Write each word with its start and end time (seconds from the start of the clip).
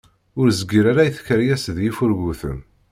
Ur 0.39 0.47
zeggir 0.59 0.85
ara 0.91 1.03
i 1.05 1.11
tkeryas 1.15 1.65
d 1.75 1.77
yifurguten. 1.83 2.59